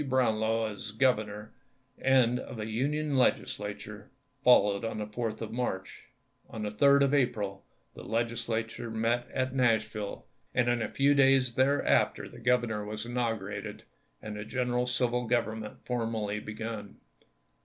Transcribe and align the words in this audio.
Brownlow 0.09 0.65
as 0.71 0.93
governor, 0.93 1.51
and 1.99 2.39
of 2.39 2.57
a 2.59 2.65
Union 2.65 3.15
Legislature, 3.15 4.09
followed 4.43 4.83
on 4.83 4.97
the 4.97 5.05
4th 5.05 5.41
of 5.41 5.51
March. 5.51 6.05
On 6.49 6.63
the 6.63 6.71
3d 6.71 7.03
of 7.03 7.13
April 7.13 7.63
the 7.93 8.01
Legis 8.01 8.47
lature 8.49 8.89
met 8.91 9.29
at 9.31 9.53
Nashville 9.53 10.25
and 10.55 10.67
in 10.69 10.81
a 10.81 10.89
few 10.89 11.13
days 11.13 11.53
there 11.53 11.85
after 11.85 12.27
the 12.27 12.39
Grovernor 12.39 12.83
was 12.83 13.05
inaugurated, 13.05 13.83
and 14.23 14.43
general 14.49 14.87
civil 14.87 15.27
government 15.27 15.85
formally 15.85 16.39
begun. 16.39 16.97